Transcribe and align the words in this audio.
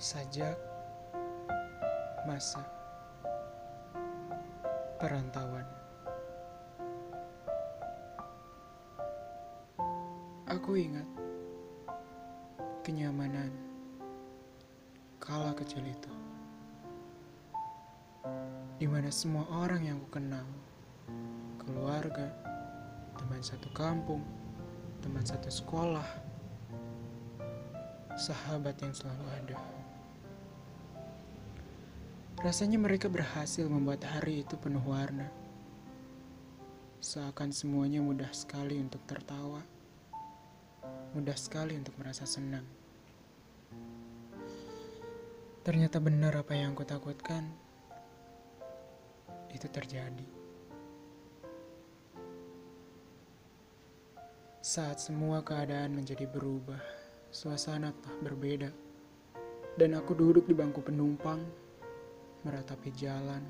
Sajak 0.00 0.56
masa 2.24 2.64
perantauan. 4.96 5.68
Aku 10.48 10.80
ingat 10.80 11.04
kenyamanan 12.80 13.52
kala 15.20 15.52
kecil 15.52 15.84
itu, 15.84 16.12
di 18.80 18.88
mana 18.88 19.12
semua 19.12 19.44
orang 19.52 19.84
yang 19.84 20.00
ku 20.08 20.16
kenal, 20.16 20.48
keluarga, 21.60 22.32
teman 23.20 23.44
satu 23.44 23.68
kampung, 23.76 24.24
teman 25.04 25.28
satu 25.28 25.52
sekolah, 25.52 26.08
sahabat 28.20 28.76
yang 28.84 28.92
selalu 28.92 29.24
ada. 29.32 29.56
Rasanya 32.44 32.76
mereka 32.76 33.08
berhasil 33.08 33.64
membuat 33.64 34.04
hari 34.04 34.44
itu 34.44 34.60
penuh 34.60 34.84
warna. 34.84 35.32
Seakan 37.00 37.48
semuanya 37.48 38.04
mudah 38.04 38.28
sekali 38.36 38.76
untuk 38.76 39.00
tertawa. 39.08 39.64
Mudah 41.16 41.32
sekali 41.32 41.80
untuk 41.80 41.96
merasa 41.96 42.28
senang. 42.28 42.64
Ternyata 45.64 45.96
benar 45.96 46.36
apa 46.36 46.52
yang 46.52 46.76
aku 46.76 46.84
takutkan. 46.84 47.48
Itu 49.48 49.64
terjadi. 49.72 50.28
Saat 54.60 55.00
semua 55.00 55.40
keadaan 55.40 55.96
menjadi 55.96 56.28
berubah, 56.28 56.99
suasana 57.30 57.94
telah 58.02 58.18
berbeda. 58.26 58.70
Dan 59.78 59.94
aku 59.94 60.18
duduk 60.18 60.50
di 60.50 60.54
bangku 60.54 60.82
penumpang 60.82 61.40
meratapi 62.42 62.90
jalan. 62.92 63.42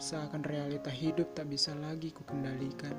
Seakan 0.00 0.46
realita 0.46 0.88
hidup 0.88 1.36
tak 1.36 1.50
bisa 1.50 1.74
lagi 1.76 2.14
kukendalikan. 2.14 2.94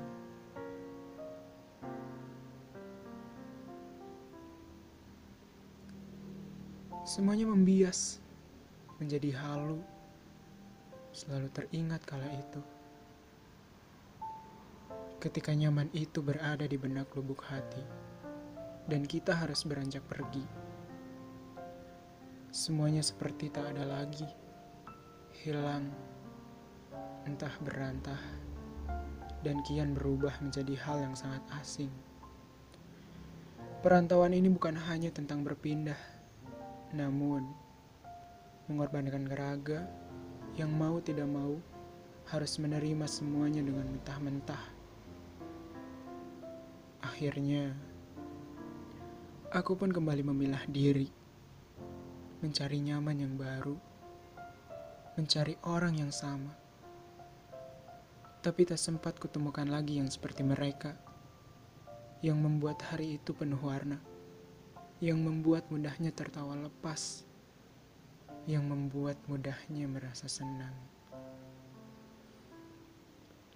Semuanya 7.06 7.46
membias, 7.48 8.18
menjadi 8.98 9.30
halu, 9.40 9.80
selalu 11.14 11.48
teringat 11.54 12.02
kala 12.04 12.28
itu. 12.34 12.60
Ketika 15.22 15.54
nyaman 15.56 15.88
itu 15.96 16.20
berada 16.20 16.66
di 16.68 16.76
benak 16.76 17.08
lubuk 17.16 17.46
hati, 17.46 17.80
dan 18.86 19.02
kita 19.06 19.34
harus 19.34 19.66
beranjak 19.66 20.02
pergi. 20.06 20.46
Semuanya 22.54 23.02
seperti 23.02 23.50
tak 23.50 23.74
ada 23.74 23.84
lagi, 23.84 24.26
hilang, 25.44 25.90
entah 27.26 27.52
berantah, 27.60 28.22
dan 29.42 29.60
kian 29.66 29.92
berubah 29.92 30.32
menjadi 30.40 30.74
hal 30.86 31.02
yang 31.02 31.14
sangat 31.18 31.42
asing. 31.60 31.92
Perantauan 33.84 34.32
ini 34.32 34.48
bukan 34.48 34.74
hanya 34.88 35.12
tentang 35.12 35.44
berpindah, 35.44 35.98
namun 36.96 37.44
mengorbankan 38.66 39.26
geraga 39.28 39.86
yang 40.56 40.72
mau 40.72 40.98
tidak 40.98 41.28
mau 41.28 41.60
harus 42.26 42.58
menerima 42.58 43.06
semuanya 43.06 43.62
dengan 43.62 43.86
mentah-mentah. 43.86 44.64
Akhirnya, 47.06 47.70
aku 49.54 49.78
pun 49.78 49.94
kembali 49.94 50.26
memilah 50.26 50.66
diri 50.66 51.06
mencari 52.42 52.78
nyaman 52.84 53.16
yang 53.16 53.34
baru, 53.34 53.76
mencari 55.16 55.56
orang 55.64 55.96
yang 55.96 56.12
sama. 56.12 56.52
Tapi 58.44 58.62
tak 58.68 58.78
sempat 58.78 59.18
kutemukan 59.18 59.66
lagi 59.66 59.98
yang 59.98 60.06
seperti 60.06 60.44
mereka, 60.46 60.94
yang 62.20 62.38
membuat 62.38 62.84
hari 62.86 63.18
itu 63.18 63.32
penuh 63.32 63.58
warna, 63.58 63.98
yang 65.02 65.18
membuat 65.18 65.66
mudahnya 65.72 66.12
tertawa 66.12 66.54
lepas, 66.54 67.24
yang 68.46 68.68
membuat 68.68 69.18
mudahnya 69.26 69.88
merasa 69.90 70.28
senang. 70.30 70.76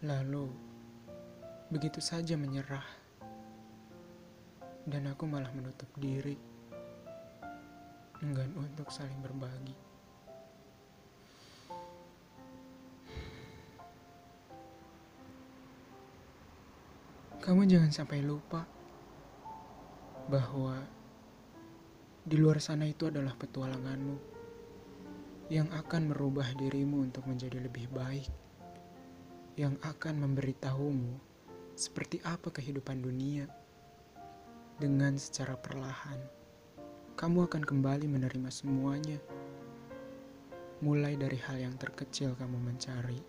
Lalu, 0.01 0.49
begitu 1.69 2.01
saja 2.01 2.35
menyerah, 2.35 3.00
dan 4.89 5.13
aku 5.13 5.29
malah 5.29 5.53
menutup 5.53 5.89
diri 6.01 6.37
enggan 8.21 8.53
untuk 8.57 8.89
saling 8.93 9.17
berbagi. 9.25 9.77
Kamu 17.41 17.65
jangan 17.65 17.89
sampai 17.89 18.21
lupa 18.21 18.69
bahwa 20.29 20.77
di 22.21 22.37
luar 22.37 22.61
sana 22.61 22.85
itu 22.85 23.09
adalah 23.09 23.33
petualanganmu 23.33 24.17
yang 25.49 25.67
akan 25.73 26.13
merubah 26.13 26.47
dirimu 26.55 27.01
untuk 27.01 27.25
menjadi 27.27 27.59
lebih 27.65 27.89
baik, 27.91 28.29
yang 29.57 29.75
akan 29.83 30.21
memberitahumu 30.21 31.17
seperti 31.75 32.21
apa 32.23 32.53
kehidupan 32.53 33.01
dunia 33.01 33.49
dengan 34.81 35.15
secara 35.21 35.61
perlahan 35.61 36.41
kamu 37.21 37.53
akan 37.53 37.69
kembali 37.69 38.09
menerima 38.09 38.49
semuanya. 38.49 39.21
Mulai 40.81 41.21
dari 41.21 41.37
hal 41.37 41.61
yang 41.61 41.77
terkecil 41.77 42.33
kamu 42.33 42.57
mencari, 42.57 43.21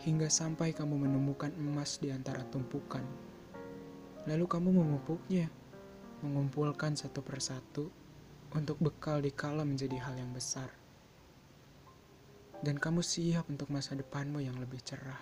hingga 0.00 0.32
sampai 0.32 0.72
kamu 0.72 1.04
menemukan 1.04 1.52
emas 1.60 2.00
di 2.00 2.08
antara 2.08 2.40
tumpukan. 2.48 3.04
Lalu 4.24 4.48
kamu 4.48 4.72
memupuknya, 4.72 5.52
mengumpulkan 6.24 6.96
satu 6.96 7.20
persatu 7.20 7.92
untuk 8.56 8.80
bekal 8.80 9.20
di 9.20 9.28
kala 9.36 9.68
menjadi 9.68 10.00
hal 10.08 10.16
yang 10.16 10.32
besar. 10.32 10.72
Dan 12.64 12.80
kamu 12.80 13.04
siap 13.04 13.52
untuk 13.52 13.68
masa 13.68 13.92
depanmu 13.92 14.40
yang 14.40 14.56
lebih 14.56 14.80
cerah. 14.80 15.20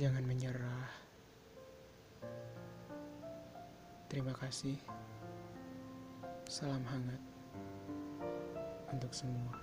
Jangan 0.00 0.24
menyerah. 0.24 0.99
Terima 4.10 4.34
kasih. 4.34 4.74
Salam 6.50 6.82
hangat 6.82 7.22
untuk 8.90 9.14
semua. 9.14 9.54